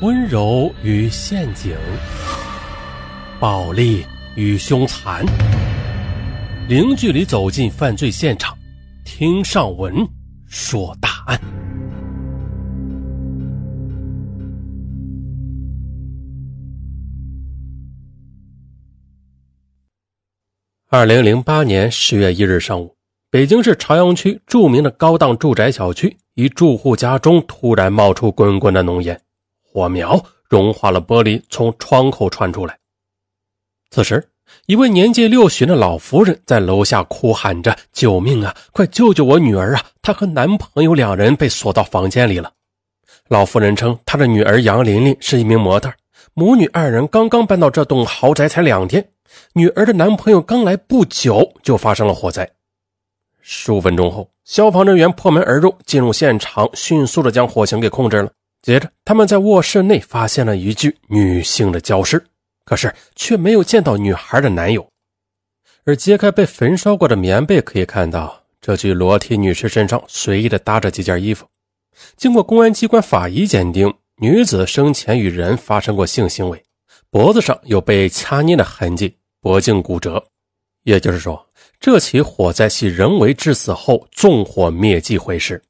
[0.00, 1.76] 温柔与陷阱，
[3.40, 5.26] 暴力与凶残，
[6.68, 8.56] 零距离走进犯罪现场，
[9.04, 10.08] 听上文
[10.46, 11.40] 说大案。
[20.90, 22.94] 二零零八年十月一日上午，
[23.32, 29.20] 北京市朝阳区著名的高档住宅小区，一住户家中突然冒出滚滚的浓烟。
[29.70, 32.78] 火苗融化了玻璃，从窗口窜出来。
[33.90, 34.26] 此时，
[34.66, 38.56] 一位年届六旬的老妇人在楼下哭喊着：“救命啊！
[38.72, 39.84] 快救救我女儿啊！
[40.00, 42.52] 她和男朋友两人被锁到房间里了。”
[43.28, 45.92] 老妇人称，她的女儿杨琳琳是一名模特，
[46.32, 49.06] 母女二人刚刚搬到这栋豪宅才两天，
[49.52, 52.50] 女儿的男朋友刚来不久就发生了火灾。
[53.40, 58.30] 十五分钟后，消防人员破门而入，进入现场，迅速的将火情给控制了。
[58.62, 62.22] 接着，他们在卧室内发现了一具女性的焦尸，
[62.64, 64.86] 可是却没有见到女孩的男友。
[65.84, 71.46] 而揭开被焚烧过的棉被，可以看到这具裸体女尸身上随意的搭着几件衣服。
[72.16, 76.62] 经过公安机关法医鉴定，女子生前与人发生过性行为，
[77.10, 80.22] 脖子上有被掐捏的痕迹，脖颈骨折。
[80.84, 81.44] 也就是说，
[81.80, 85.62] 这起火灾系人为致死后纵火灭迹毁尸。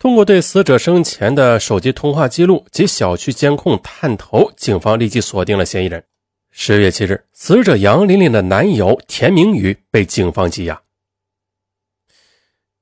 [0.00, 6.02] 通过对死者生前的手机通话记录及小区监控探头，警方立即锁定了嫌疑人。
[6.50, 10.80] 十月七日，死者杨琳琳的男友田明宇被警方羁押。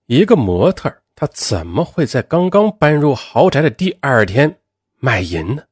[0.07, 4.61] 一个模特，他怎么会在刚刚搬入豪宅的第二天
[5.01, 5.65] 卖淫呢？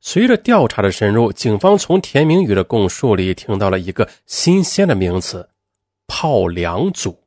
[0.00, 5.48] 随着调查的深入，警方从田明宇的供述里听到了一个新鲜的名词——
[6.08, 7.21] 泡两组。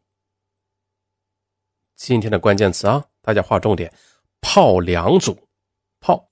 [1.95, 3.91] 今天的关键词啊，大家划重点：
[4.41, 5.37] 泡两组，
[6.01, 6.29] 泡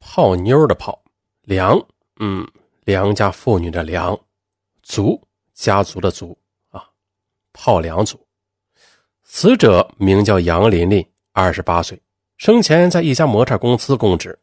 [0.00, 1.02] 泡妞的泡，
[1.42, 1.78] 良
[2.18, 2.46] 嗯
[2.84, 4.18] 良家妇女的良，
[4.82, 5.20] 族
[5.52, 6.36] 家族的族
[6.70, 6.84] 啊，
[7.52, 8.26] 泡两组。
[9.22, 12.00] 死者名叫杨琳琳，二十八岁，
[12.38, 14.38] 生前在一家模特公司供职，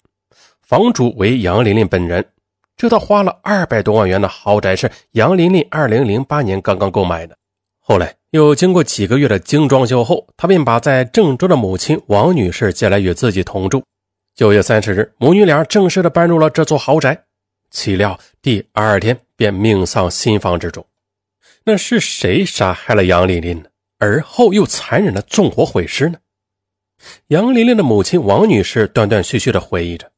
[0.62, 2.34] 房主为杨琳琳本人。
[2.78, 7.38] 这套花了二百多万元的豪宅是杨琳琳二零零八年刚刚购买的，
[7.79, 8.19] 后来。
[8.31, 13.84] 又经过几个月的精装修后，他便把在郑州的母亲王女士接来与自己同住。
[14.35, 17.23] 九月三十日，母女俩正式的搬入了这座豪宅。
[17.72, 20.85] 岂料第二天便命丧新房之中。
[21.63, 23.66] 那是谁杀害了杨琳琳呢？
[23.97, 26.19] 而后又残忍的纵火毁尸呢？
[27.28, 30.11] 杨琳琳的母亲王女士断断续续的回忆着：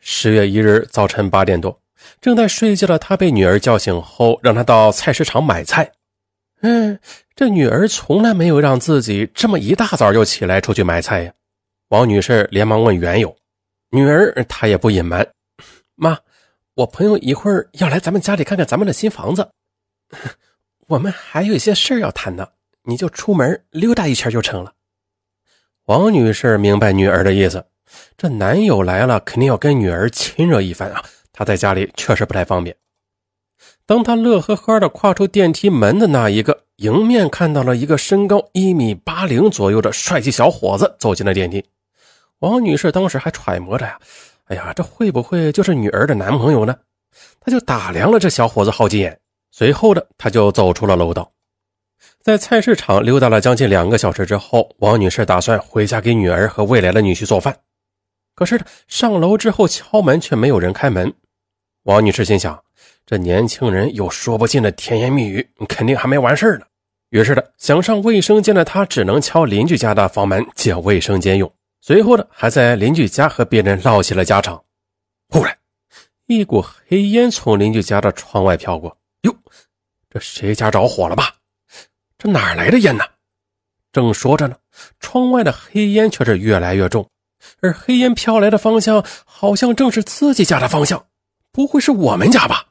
[0.00, 1.78] 十月一日早晨八点多，
[2.18, 5.92] 正在睡觉的她被女儿叫醒后，让她到菜市场买菜。
[6.60, 6.98] 嗯。
[7.36, 11.32] 这女儿从来没有让自己这么一大早就起来出去买菜呀。
[11.90, 13.36] 王女士连忙问缘由，
[13.90, 15.24] 女儿她也不隐瞒
[15.94, 16.18] ：“妈，
[16.74, 19.48] 我朋友一会儿要来咱们家里看看咱们的新房子，
[20.88, 22.48] 我们还有一些事要谈呢，
[22.82, 24.72] 你就出门溜达一圈就成了。”
[25.86, 27.64] 王女士明白女儿的意思，
[28.16, 32.76] 这男友来了肯定要跟女儿亲热一番啊，她在家里确实不太方便。
[33.88, 36.60] 当他乐呵呵的跨出电梯门的那一个。
[36.78, 41.64] 迎面看到了一个身高一米八零左右的帅气小伙子走进了电梯，
[42.38, 43.98] 王女士当时还揣摩着呀，
[44.44, 46.76] 哎呀，这会不会就是女儿的男朋友呢？
[47.40, 49.18] 她就打量了这小伙子好几眼，
[49.50, 51.28] 随后的她就走出了楼道，
[52.22, 57.58] 在菜市场溜达了将近两个小时之后，王女士打算回家给女儿和未来的女婿做饭，
[58.36, 61.12] 可是上楼之后敲门却没有人开门，
[61.82, 62.62] 王女士心想。
[63.08, 66.66] 这年轻人有说不尽的甜言蜜语，肯定还没完事呢。
[67.08, 71.50] 于是的，想上卫生间的他只能敲邻居家的房门借卫生间用。
[71.80, 74.62] 随后呢，还在邻居家和别人唠起了家常。
[75.30, 75.56] 忽然，
[76.26, 78.94] 一股黑烟从邻居家的窗外飘过。
[79.22, 79.34] 哟，
[80.10, 81.34] 这谁家着火了吧？
[82.18, 83.04] 这哪来的烟呢？
[83.90, 84.56] 正说着呢，
[85.00, 87.08] 窗外的黑烟却是越来越重，
[87.62, 91.02] 而黑烟飘来的方向好像正是自己家的方向。
[91.50, 92.66] 不会是我们家吧？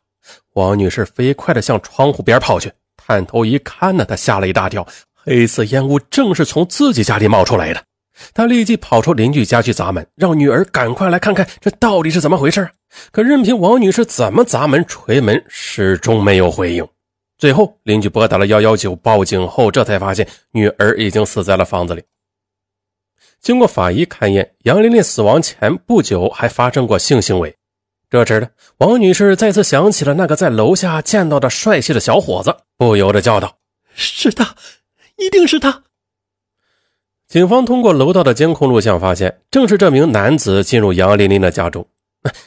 [0.54, 7.84] 王女士飞快地向窗户边跑去，探头一看呢，她吓了一大跳，黑色烟雾正是从自己家里冒出来的。
[8.34, 12.68] 她立即跑出邻居家去砸门，让女儿赶快来看看这到底是怎么回事。
[13.12, 16.88] 可任凭王女士怎么砸门、捶门，始终没有回应。
[17.38, 22.02] 最后，邻居拨打了幺幺九报警后，这才发现女儿已经死在了房子里。
[23.40, 27.56] 经过法医勘验，杨琳琳死亡前不久还发生过性行为。
[28.10, 33.58] 这时的王女士再次想起了那个在楼下见到的帅气的小伙子，不由得叫道
[33.94, 34.56] ：“是他，
[35.18, 35.84] 一定是他！”
[37.28, 41.86] 警方通过楼道的监控录像发现，正是这名男子进入杨琳琳的家中，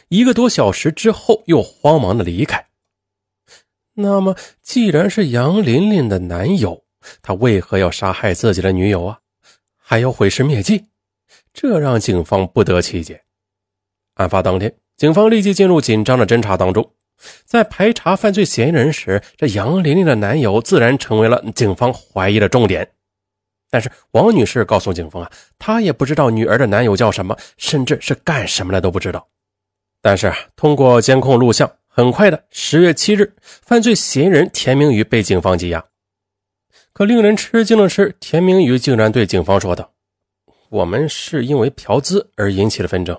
[0.08, 2.64] 一个多小时之后又慌忙的离开。
[3.92, 6.82] 那么，既然是杨琳琳的男友，
[7.20, 9.18] 他为何要杀害自己的女友啊？
[9.76, 10.86] 还要毁尸灭迹，
[11.52, 13.22] 这让警方不得其解。
[14.14, 16.92] 案发当天，警方立即进入紧张的侦查当中，
[17.46, 22.86] 在排查犯罪嫌疑人时，这杨玲玲的男友自然成为了警方怀疑的重点。
[23.70, 29.26] 但是王女士告诉警方啊，她也不知道女儿的男友叫什么，甚至是干什么的都不知道。
[30.02, 35.82] 但是通过监控录像，很快的十月七日，犯罪嫌疑人田明宇被警方羁押。
[36.92, 39.94] 可令人吃惊的是，田明宇竟然对警方说道
[40.68, 43.18] ：“我们是因为嫖资而引起的纷争。”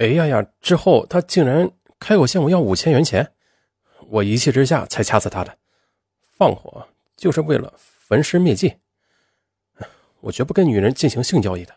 [0.00, 0.46] 哎呀呀！
[0.62, 3.34] 之后他竟然开口向我要五千元钱，
[4.08, 5.58] 我一气之下才掐死他的。
[6.22, 6.88] 放火
[7.18, 8.74] 就是为了焚尸灭迹。
[10.20, 11.76] 我绝不跟女人进行性交易的。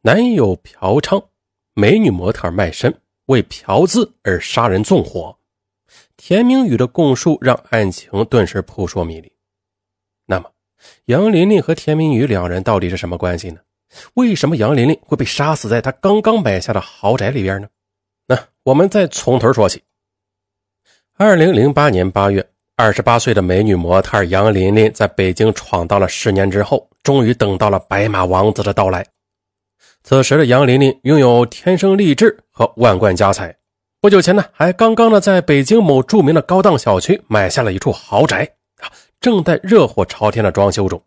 [0.00, 1.28] 男友嫖娼，
[1.74, 5.38] 美女模特卖身，为嫖资而杀人纵火。
[6.16, 9.32] 田明宇的供述让案情顿时扑朔迷离。
[10.26, 10.50] 那么，
[11.04, 13.60] 杨琳琳和田明宇两人到底是什么关系呢？
[14.14, 17.68] 为什么杨琳琳会被杀死在他刚刚买下的豪宅里边呢？
[18.26, 19.82] 那我们再从头说起。
[21.16, 22.46] 二零零八年八月。
[22.76, 29.06] 二十八岁的美女模特杨琳琳在北京闯荡了十年之后，终于等到了白马王子的到来。
[30.02, 33.56] 此时的杨琳琳拥有天生丽质和万贯家财，
[34.00, 38.50] 不久前呢，还刚刚呢在北京某著名的高档小区买下了一处豪宅，
[39.20, 41.00] 正在热火朝天的装修中。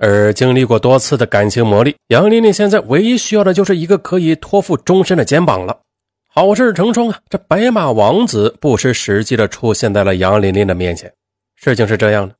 [0.00, 5.78] 而经历过多次的感情磨砺，杨琳琳现在唯一需要的就是一个可以托付终身的肩膀了。
[6.26, 7.18] 好事成双啊！
[7.28, 11.12] 这白马王子不失时机的出现在了杨琳琳的面前。
[11.54, 12.34] 事情是这样的，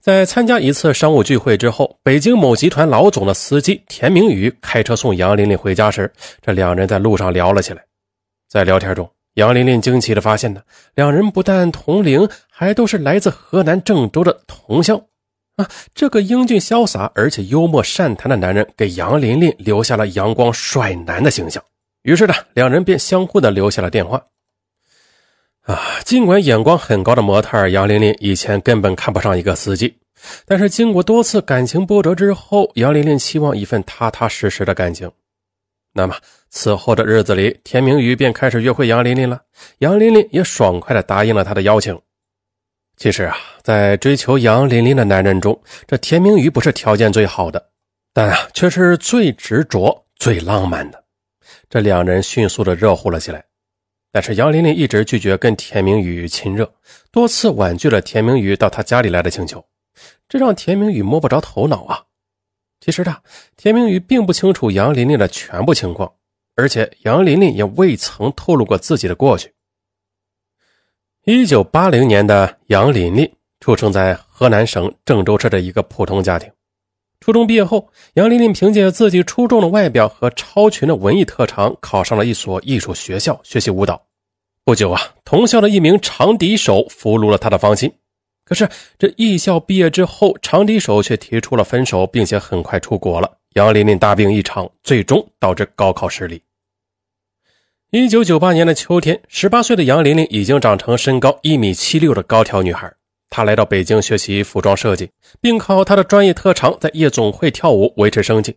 [0.00, 6.12] 在参加一次商务聚会之后，北京某集团老总的司机田明宇开车送杨琳琳回家时，
[6.42, 7.84] 这两人在路上聊了起来。
[8.48, 10.60] 在聊天中，杨琳琳惊奇的发现呢，
[10.96, 15.00] 两人不但同龄，还都是来自河南郑州的同乡。
[15.60, 21.62] 啊，这个英俊潇洒而且幽默善谈的男人，给杨琳琳留下了阳光帅男的形象。
[22.02, 24.22] 于是呢，两人便相互的留下了电话。
[25.62, 29.94] 啊，尽管眼光很高的模特杨琳琳以前根本看不上一个司机，
[30.46, 35.10] 但是经过多次感情波折之后，杨琳琳期望一份踏踏实实的感情。
[35.92, 36.16] 那么
[36.48, 39.42] 此后的日子里，田明宇便开始约会杨琳琳了，
[39.78, 42.00] 杨琳琳也爽快的答应了他的邀请。
[43.00, 47.70] 其实啊，在追求杨琳琳的男人中，这田明宇不是条件最好的，
[48.12, 51.02] 但啊，却是最执着、最浪漫的。
[51.70, 53.42] 这两人迅速的热乎了起来，
[54.12, 56.70] 但是杨琳琳一直拒绝跟田明宇亲热，
[57.10, 59.64] 多次婉拒了田明宇到他家里来的请求，
[60.28, 62.04] 这让田明宇摸不着头脑啊。
[62.80, 63.16] 其实呢，
[63.56, 66.12] 田明宇并不清楚杨琳琳的全部情况，
[66.54, 69.50] 而且杨琳琳也未曾透露过自己的过去。
[71.32, 76.50] 一九八零年的杨琳琳出生在河南省郑州市的一个普通家庭。
[77.20, 84.02] 初中毕业后，杨琳琳凭借自己出众的外表和超群的文艺特长，考上了一所艺术学校学习舞蹈。
[84.64, 87.92] 不久啊，同校的一名长笛手俘虏了他的芳心。
[88.44, 88.68] 可是
[88.98, 93.30] 这艺校毕业之后，长笛手却提出了分手，并且很快出国了。
[93.54, 96.42] 杨琳琳大病一场，最终导致高考失利。
[97.92, 102.88] 一九九八年的秋天，十八岁的杨琳琳已经长成身高一米七六的高挑女孩。
[103.28, 108.56] 她来到北京学习服装设计，并靠她的专业特长在夜总会跳舞维持生计。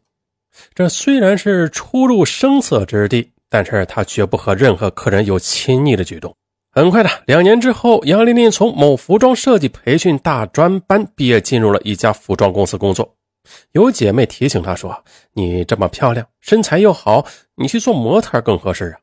[0.75, 6.35] 这虽然是初入声色之地，但是她绝不和任何客人有亲昵的举动。
[6.71, 13.15] 很快的，两年之后，杨琳琳从某服装设计培训大专班毕业，进入了一家服装公司工作。
[13.71, 17.25] 有姐妹提醒她说：“你这么漂亮，身材又好，
[17.55, 18.99] 你去做模特更合适啊。”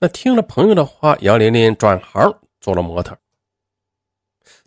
[0.00, 3.18] 那听了朋友的话，杨琳琳转行做了模特。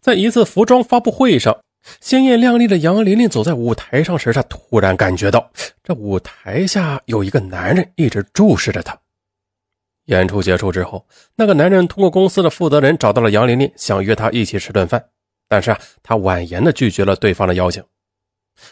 [0.02, 1.58] 在一次服装发布会上，
[2.02, 5.50] 鲜艳亮丽的杨琳琳走在舞台上时，她突然感觉到
[5.84, 9.00] 这舞台下有一个男人一直注视着她。
[10.06, 15.02] 演出结束之后，那个男人通过公司的负责人找到了杨琳琳，想约她一起吃顿饭，
[15.48, 17.82] 但是啊，他婉言的拒绝了对方的邀请。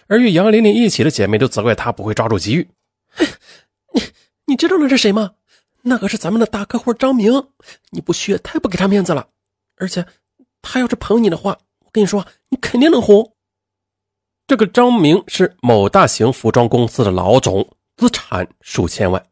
[0.08, 2.68] 而与杨琳琳一起的姐妹都责怪他不会抓住机遇。
[3.94, 4.02] 你
[4.48, 5.36] 你知道那是谁吗？
[5.82, 7.48] 那可是咱们的大客户张明，
[7.90, 9.28] 你不去太不给他面子了，
[9.76, 10.06] 而且。
[10.62, 13.34] 他要是捧你的话，我跟你说，你肯定能红。
[14.46, 19.26] 这个张明是某大型服装公司的老总，资产数千万。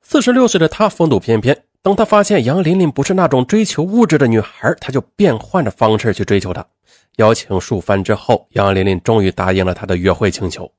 [0.00, 6.66] 四十六岁的他风度翩翩，当他发现杨琳琳不是那种追求物质的女孩，他就变换着方式去追求她。
[7.16, 10.72] 邀请数番之后，杨琳琳终于答应了他的约会请求。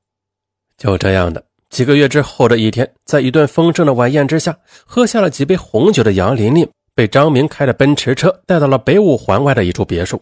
[0.76, 10.20] 就这样的几个月之后的一天，在一顿丰盛的晚宴之下，喝下了几杯红酒的杨琳琳被张明开着奔驰车带到了北五环外的一处别墅，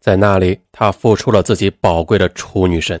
[0.00, 3.00] 在那里，他付出了自己宝贵的处女身。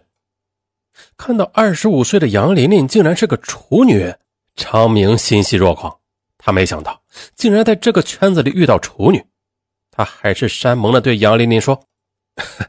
[1.16, 4.12] 看到二十五岁的杨琳琳竟然是个处女，
[4.54, 5.94] 张明欣喜若狂。
[6.38, 7.02] 他没想到，
[7.34, 9.22] 竟然在这个圈子里遇到处女。
[9.90, 11.84] 他还是山盟的对杨琳琳说：“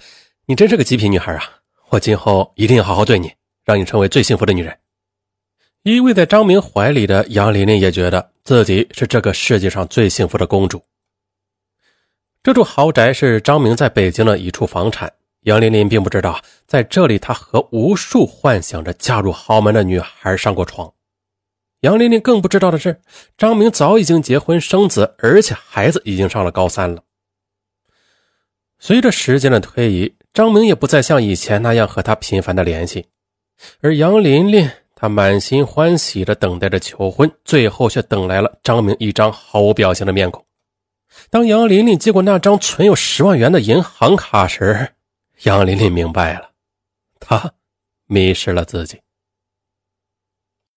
[0.48, 1.44] 你真是个极品女孩啊！
[1.90, 3.32] 我今后一定要好好对你，
[3.64, 4.76] 让你成为最幸福的女人。”
[5.84, 10.84] 依偎在张明怀里的杨琳琳也觉得自己是这个世界上最幸福的公主。
[12.44, 15.12] 这处豪宅是张明在北京的一处房产。
[15.44, 20.92] 杨琳琳并不知道，在这里，她和无数幻想着嫁入豪门的女孩上过床。
[21.80, 23.00] 杨琳琳更不知道的是，
[23.38, 27.04] 张明早已经结婚生子，而且孩子已经上了高三了。
[28.80, 33.08] 随着时间的推移，张明也不再像以前那样和他频繁的联系，
[33.80, 34.70] 而杨琳琳，
[35.02, 40.46] 他满心欢喜的等待着求婚，最后却等来了张明一张毫无表情的面孔。
[41.30, 44.90] 当杨琳琳接过那张存有十万元的银行卡时，
[45.44, 46.50] 杨琳琳明白了，
[47.18, 47.54] 她
[48.08, 49.00] 迷失了自己。